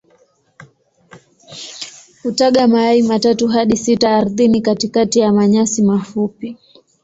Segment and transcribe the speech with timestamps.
[2.23, 6.57] Hutaga mayai matatu hadi sita ardhini katikati ya manyasi mafupi.